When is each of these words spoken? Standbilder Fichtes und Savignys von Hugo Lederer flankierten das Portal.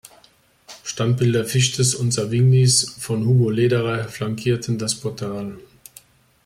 Standbilder 0.83 1.45
Fichtes 1.45 1.93
und 1.93 2.09
Savignys 2.11 2.95
von 2.99 3.23
Hugo 3.23 3.51
Lederer 3.51 4.07
flankierten 4.07 4.79
das 4.79 4.95
Portal. 4.95 5.59